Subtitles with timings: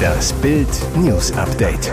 [0.00, 1.92] Das Bild News Update.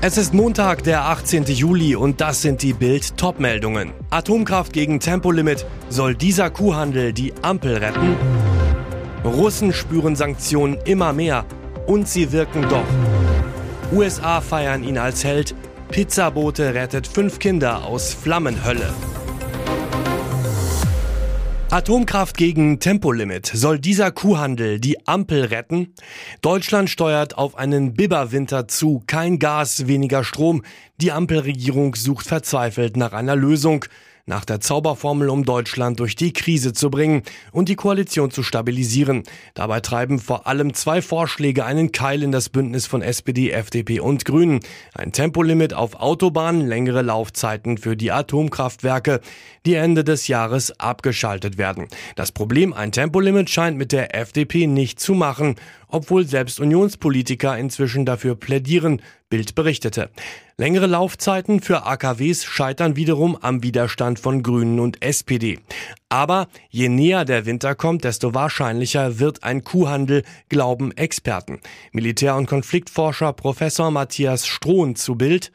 [0.00, 1.44] Es ist Montag, der 18.
[1.44, 3.92] Juli und das sind die Bild Topmeldungen.
[4.10, 5.64] Atomkraft gegen Tempolimit.
[5.88, 8.16] Soll dieser Kuhhandel die Ampel retten?
[9.24, 11.46] Russen spüren Sanktionen immer mehr
[11.86, 12.84] und sie wirken doch.
[13.92, 15.54] USA feiern ihn als Held.
[15.88, 18.92] Pizzabote rettet fünf Kinder aus Flammenhölle.
[21.74, 23.46] Atomkraft gegen Tempolimit.
[23.52, 25.92] Soll dieser Kuhhandel die Ampel retten?
[26.40, 29.02] Deutschland steuert auf einen Biberwinter zu.
[29.08, 30.62] Kein Gas, weniger Strom.
[30.98, 33.86] Die Ampelregierung sucht verzweifelt nach einer Lösung
[34.26, 39.24] nach der Zauberformel, um Deutschland durch die Krise zu bringen und die Koalition zu stabilisieren.
[39.52, 44.24] Dabei treiben vor allem zwei Vorschläge einen Keil in das Bündnis von SPD, FDP und
[44.24, 44.60] Grünen.
[44.94, 49.20] Ein Tempolimit auf Autobahnen, längere Laufzeiten für die Atomkraftwerke,
[49.66, 51.88] die Ende des Jahres abgeschaltet werden.
[52.16, 55.56] Das Problem, ein Tempolimit scheint mit der FDP nicht zu machen,
[55.88, 60.10] obwohl selbst Unionspolitiker inzwischen dafür plädieren, Bild berichtete.
[60.56, 65.58] Längere Laufzeiten für AKWs scheitern wiederum am Widerstand von Grünen und SPD.
[66.08, 71.60] Aber je näher der Winter kommt, desto wahrscheinlicher wird ein Kuhhandel, glauben Experten.
[71.92, 75.50] Militär- und Konfliktforscher Professor Matthias Strohn zu Bild.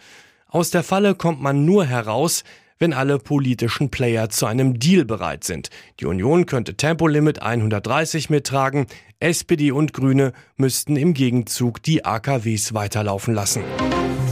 [0.47, 2.43] Aus der Falle kommt man nur heraus,
[2.79, 5.69] wenn alle politischen Player zu einem Deal bereit sind.
[5.99, 8.87] Die Union könnte Tempolimit 130 mittragen,
[9.19, 13.63] SPD und Grüne müssten im Gegenzug die AKWs weiterlaufen lassen.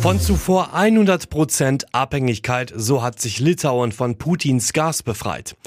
[0.01, 5.57] Von zuvor 100 Prozent Abhängigkeit, so hat sich Litauen von Putins Gas befreit.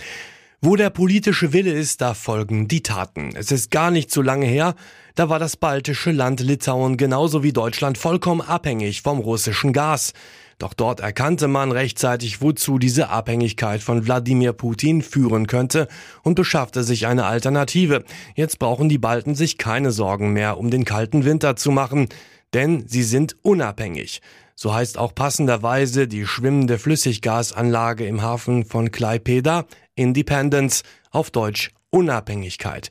[0.62, 3.30] Wo der politische Wille ist, da folgen die Taten.
[3.34, 4.74] Es ist gar nicht so lange her,
[5.20, 10.14] da war das baltische Land Litauen genauso wie Deutschland vollkommen abhängig vom russischen Gas.
[10.58, 15.88] Doch dort erkannte man rechtzeitig, wozu diese Abhängigkeit von Wladimir Putin führen könnte
[16.22, 18.02] und beschaffte sich eine Alternative.
[18.34, 22.08] Jetzt brauchen die Balten sich keine Sorgen mehr um den kalten Winter zu machen,
[22.54, 24.22] denn sie sind unabhängig.
[24.54, 29.66] So heißt auch passenderweise die schwimmende Flüssiggasanlage im Hafen von Klaipeda
[29.96, 32.90] Independence, auf Deutsch Unabhängigkeit.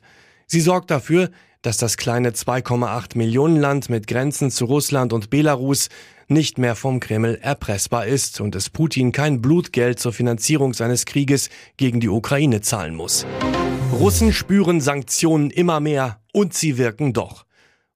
[0.52, 1.30] Sie sorgt dafür,
[1.62, 5.90] dass das kleine 2,8 Millionen Land mit Grenzen zu Russland und Belarus
[6.26, 11.50] nicht mehr vom Kreml erpressbar ist und es Putin kein Blutgeld zur Finanzierung seines Krieges
[11.76, 13.26] gegen die Ukraine zahlen muss.
[13.92, 17.46] Russen spüren Sanktionen immer mehr und sie wirken doch.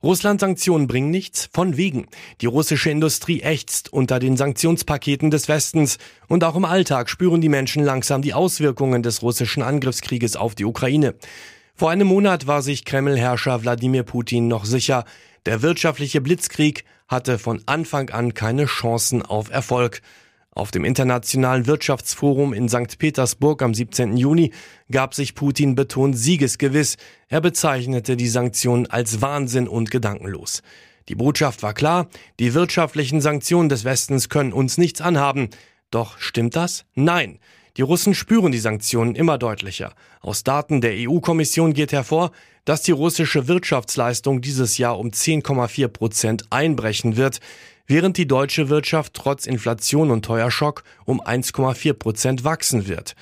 [0.04, 2.06] Russland-Sanktionen bringen nichts, von wegen.
[2.40, 5.98] Die russische Industrie ächzt unter den Sanktionspaketen des Westens
[6.28, 10.66] und auch im Alltag spüren die Menschen langsam die Auswirkungen des russischen Angriffskrieges auf die
[10.66, 11.16] Ukraine.
[11.76, 15.04] Vor einem Monat war sich Kreml-Herrscher Wladimir Putin noch sicher,
[15.44, 20.00] der wirtschaftliche Blitzkrieg hatte von Anfang an keine Chancen auf Erfolg.
[20.52, 22.96] Auf dem Internationalen Wirtschaftsforum in St.
[23.00, 24.16] Petersburg am 17.
[24.16, 24.52] Juni
[24.88, 26.96] gab sich Putin betont siegesgewiss.
[27.26, 30.62] Er bezeichnete die Sanktionen als Wahnsinn und gedankenlos.
[31.08, 32.08] Die Botschaft war klar,
[32.38, 35.48] die wirtschaftlichen Sanktionen des Westens können uns nichts anhaben.
[35.90, 36.84] Doch stimmt das?
[36.94, 37.40] Nein.
[37.76, 39.94] Die Russen spüren die Sanktionen immer deutlicher.
[40.20, 42.30] Aus Daten der EU-Kommission geht hervor,
[42.64, 47.40] dass die russische Wirtschaftsleistung dieses Jahr um 10,4 Prozent einbrechen wird,
[47.88, 53.16] während die deutsche Wirtschaft trotz Inflation und Teuerschock um 1,4 Prozent wachsen wird.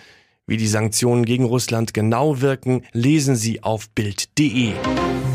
[0.47, 4.73] Wie die Sanktionen gegen Russland genau wirken, lesen Sie auf Bild.de.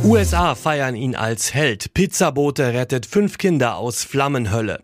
[0.03, 1.94] USA feiern ihn als Held.
[1.95, 4.83] Pizzabote rettet fünf Kinder aus Flammenhölle.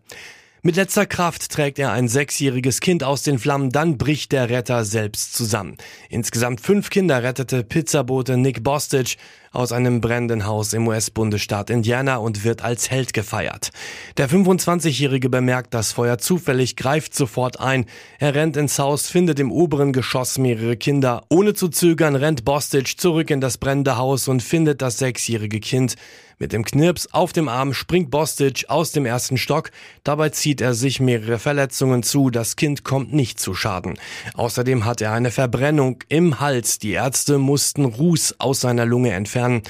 [0.66, 4.86] Mit letzter Kraft trägt er ein sechsjähriges Kind aus den Flammen, dann bricht der Retter
[4.86, 5.76] selbst zusammen.
[6.10, 9.18] Insgesamt fünf Kinder rettete Pizzabote Nick Bostich
[9.52, 13.72] aus einem brennenden Haus im US-Bundesstaat Indiana und wird als Held gefeiert.
[14.16, 17.86] Der 25-Jährige bemerkt das Feuer zufällig, greift sofort ein.
[18.18, 21.26] Er rennt ins Haus, findet im oberen Geschoss mehrere Kinder.
[21.28, 25.96] Ohne zu zögern rennt Bostich zurück in das brennende Haus und findet das sechsjährige Kind.
[26.40, 29.72] Mit dem Knirps auf dem Arm springt Bostic aus dem ersten Stock.
[30.04, 32.30] Dabei zieht er sich mehrere Verletzungen zu.
[32.30, 33.98] Das Kind kommt nicht zu Schaden.
[34.36, 36.80] Außerdem hat er eine Verbrennung im Hals.
[36.80, 39.62] Die Ärzte mussten Ruß aus seiner Lunge entfernen.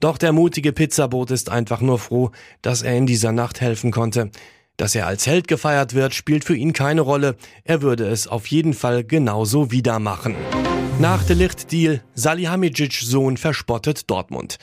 [0.00, 2.30] Doch der mutige Pizzabot ist einfach nur froh,
[2.62, 4.30] dass er in dieser Nacht helfen konnte.
[4.76, 7.36] Dass er als Held gefeiert wird, spielt für ihn keine Rolle.
[7.64, 10.36] Er würde es auf jeden Fall genauso wieder machen.
[10.98, 14.58] Nach Delicht-Deal, Salihamidzic Sohn verspottet Dortmund.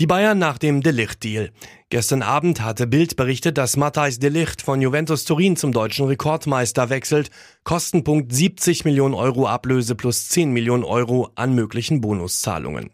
[0.00, 1.50] Die Bayern nach dem Delicht-Deal.
[1.88, 6.88] Gestern Abend hatte Bild berichtet, dass Matthijs de Ligt von Juventus Turin zum deutschen Rekordmeister
[6.88, 7.30] wechselt.
[7.64, 12.90] Kostenpunkt 70 Millionen Euro Ablöse plus 10 Millionen Euro an möglichen Bonuszahlungen.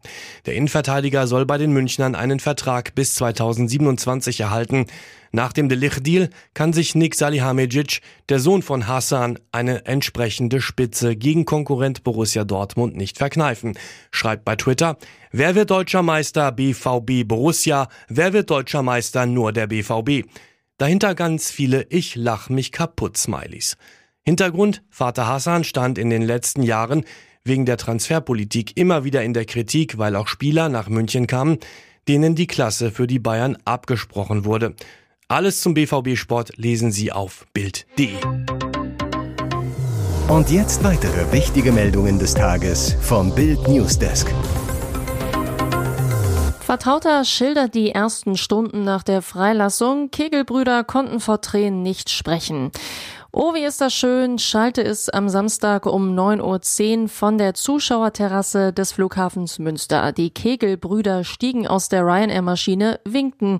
[0.47, 4.87] Der Innenverteidiger soll bei den Münchnern einen Vertrag bis 2027 erhalten.
[5.35, 11.45] Nach dem Delich-Deal kann sich Nick Salihamidzic, der Sohn von Hassan, eine entsprechende Spitze gegen
[11.45, 13.77] Konkurrent Borussia Dortmund nicht verkneifen.
[14.13, 14.97] Schreibt bei Twitter,
[15.33, 20.25] wer wird deutscher Meister BVB Borussia, wer wird deutscher Meister nur der BVB.
[20.79, 23.77] Dahinter ganz viele Ich lach mich kaputt Smileys.
[24.23, 27.05] Hintergrund, Vater Hassan stand in den letzten Jahren
[27.43, 31.59] wegen der Transferpolitik immer wieder in der Kritik, weil auch Spieler nach München kamen,
[32.07, 34.77] denen die Klasse für die Bayern abgesprochen wurde.
[35.35, 38.15] Alles zum BVB-Sport lesen Sie auf Bild.de.
[40.29, 44.33] Und jetzt weitere wichtige Meldungen des Tages vom Bild Newsdesk.
[46.61, 50.13] Vertrauter schildert die ersten Stunden nach der Freilassung.
[50.13, 52.71] Kegelbrüder konnten vor Tränen nicht sprechen.
[53.37, 58.73] Oh, wie ist das schön, schalte es am Samstag um 9.10 Uhr von der Zuschauerterrasse
[58.73, 60.13] des Flughafens Münster.
[60.13, 63.59] Die Kegelbrüder stiegen aus der Ryanair-Maschine, winkten.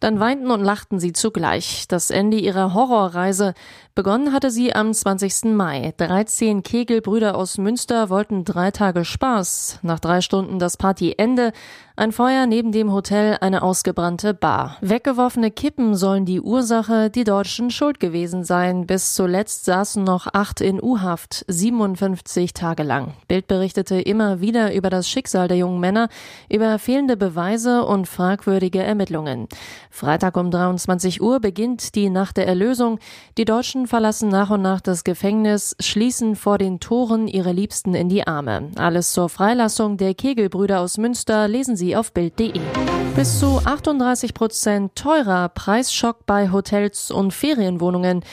[0.00, 1.86] Dann weinten und lachten sie zugleich.
[1.86, 3.54] Das Ende ihrer Horrorreise.
[3.94, 5.54] Begonnen hatte sie am 20.
[5.54, 5.94] Mai.
[5.98, 9.78] 13 Kegelbrüder aus Münster wollten drei Tage Spaß.
[9.82, 11.52] Nach drei Stunden das Partyende.
[11.94, 14.78] Ein Feuer neben dem Hotel, eine ausgebrannte Bar.
[14.80, 18.86] Weggeworfene Kippen sollen die Ursache, die Deutschen schuld gewesen sein.
[18.86, 23.14] Bis zuletzt saßen noch acht in U-Haft, 57 Tage lang.
[23.28, 26.08] Bild berichtete immer wieder über das Schicksal der jungen Männer,
[26.50, 29.48] über fehlende Beweise und fragwürdige Ermittlungen.
[29.90, 32.98] Freitag um 23 Uhr beginnt die Nacht der Erlösung.
[33.38, 38.08] Die Deutschen verlassen nach und nach das Gefängnis, schließen vor den Toren ihre Liebsten in
[38.08, 38.70] die Arme.
[38.76, 42.60] Alles zur Freilassung der Kegelbrüder aus Münster lesen Sie auf Bild.de.
[43.14, 48.24] Bis zu 38 Prozent teurer Preisschock bei Hotels und Ferienwohnungen.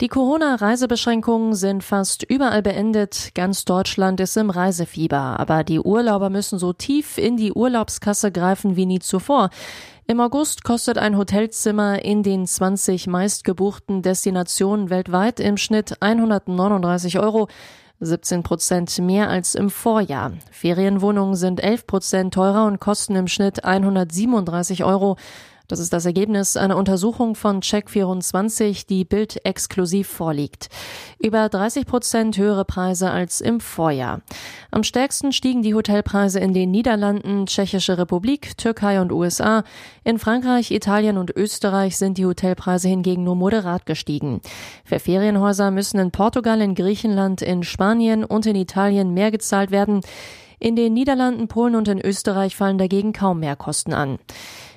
[0.00, 3.30] Die Corona-Reisebeschränkungen sind fast überall beendet.
[3.36, 5.38] Ganz Deutschland ist im Reisefieber.
[5.38, 9.50] Aber die Urlauber müssen so tief in die Urlaubskasse greifen wie nie zuvor.
[10.08, 17.46] Im August kostet ein Hotelzimmer in den 20 meistgebuchten Destinationen weltweit im Schnitt 139 Euro.
[18.00, 20.32] 17 Prozent mehr als im Vorjahr.
[20.50, 25.16] Ferienwohnungen sind 11 Prozent teurer und kosten im Schnitt 137 Euro.
[25.66, 30.68] Das ist das Ergebnis einer Untersuchung von Check24, die Bild exklusiv vorliegt.
[31.18, 34.20] Über 30 Prozent höhere Preise als im Vorjahr.
[34.70, 39.64] Am stärksten stiegen die Hotelpreise in den Niederlanden, Tschechische Republik, Türkei und USA.
[40.04, 44.42] In Frankreich, Italien und Österreich sind die Hotelpreise hingegen nur moderat gestiegen.
[44.84, 50.02] Für Ferienhäuser müssen in Portugal, in Griechenland, in Spanien und in Italien mehr gezahlt werden.
[50.58, 54.18] In den Niederlanden, Polen und in Österreich fallen dagegen kaum mehr Kosten an.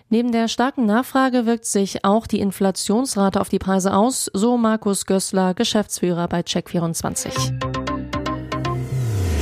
[0.09, 5.06] Neben der starken Nachfrage wirkt sich auch die Inflationsrate auf die Preise aus, so Markus
[5.06, 7.51] Gößler, Geschäftsführer bei Check24.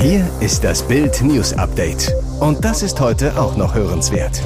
[0.01, 2.11] Hier ist das Bild News Update.
[2.39, 4.41] Und das ist heute auch noch hörenswert.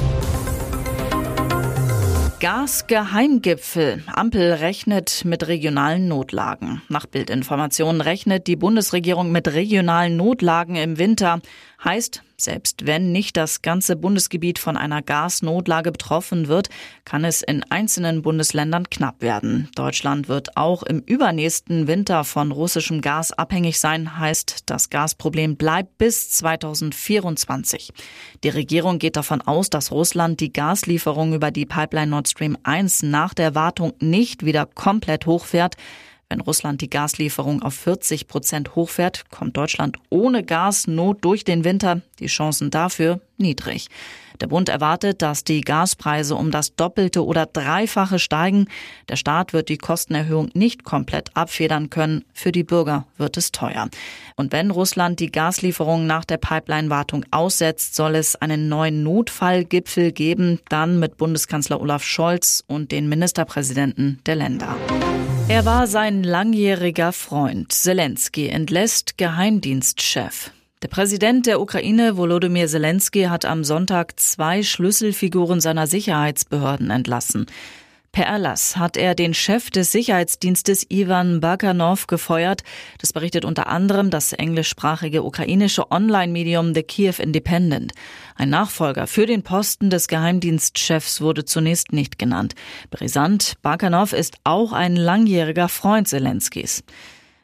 [2.40, 4.02] Gasgeheimgipfel.
[4.06, 6.80] Ampel rechnet mit regionalen Notlagen.
[6.88, 11.40] Nach Bildinformationen rechnet die Bundesregierung mit regionalen Notlagen im Winter.
[11.82, 16.68] Heißt, selbst wenn nicht das ganze Bundesgebiet von einer Gasnotlage betroffen wird,
[17.06, 19.68] kann es in einzelnen Bundesländern knapp werden.
[19.76, 25.96] Deutschland wird auch im übernächsten Winter von russischem Gas abhängig sein, heißt, das Gasproblem bleibt
[25.96, 27.92] bis 2024.
[28.44, 33.04] Die Regierung geht davon aus, dass Russland die Gaslieferung über die Pipeline Nord Stream 1
[33.04, 35.76] nach der Wartung nicht wieder komplett hochfährt.
[36.30, 42.02] Wenn Russland die Gaslieferung auf 40 Prozent hochfährt, kommt Deutschland ohne Gasnot durch den Winter.
[42.20, 43.88] Die Chancen dafür niedrig.
[44.40, 48.68] Der Bund erwartet, dass die Gaspreise um das Doppelte oder Dreifache steigen.
[49.08, 52.24] Der Staat wird die Kostenerhöhung nicht komplett abfedern können.
[52.32, 53.88] Für die Bürger wird es teuer.
[54.36, 60.60] Und wenn Russland die Gaslieferung nach der Pipeline-Wartung aussetzt, soll es einen neuen Notfallgipfel geben,
[60.68, 64.76] dann mit Bundeskanzler Olaf Scholz und den Ministerpräsidenten der Länder.
[65.50, 67.72] Er war sein langjähriger Freund.
[67.72, 70.52] Zelensky entlässt Geheimdienstchef.
[70.80, 77.46] Der Präsident der Ukraine, Volodymyr Zelensky, hat am Sonntag zwei Schlüsselfiguren seiner Sicherheitsbehörden entlassen.
[78.12, 82.62] Per Erlass hat er den Chef des Sicherheitsdienstes Ivan Bakanov gefeuert.
[82.98, 87.92] Das berichtet unter anderem das englischsprachige ukrainische Online-Medium The Kiev Independent.
[88.34, 92.56] Ein Nachfolger für den Posten des Geheimdienstchefs wurde zunächst nicht genannt.
[92.90, 96.82] Brisant, Bakanov ist auch ein langjähriger Freund Zelenskis.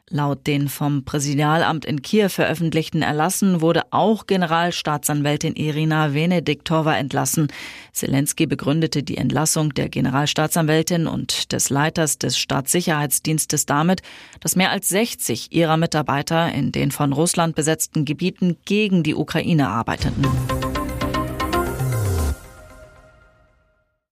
[0.09, 7.47] Laut den vom Präsidialamt in Kiew veröffentlichten Erlassen wurde auch Generalstaatsanwältin Irina Venediktova entlassen.
[7.91, 14.01] Zelensky begründete die Entlassung der Generalstaatsanwältin und des Leiters des Staatssicherheitsdienstes damit,
[14.39, 19.67] dass mehr als 60 ihrer Mitarbeiter in den von Russland besetzten Gebieten gegen die Ukraine
[19.67, 20.25] arbeiteten.